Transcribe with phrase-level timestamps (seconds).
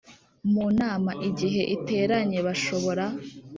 [0.51, 3.05] Mu nama igihe iteranye bashobora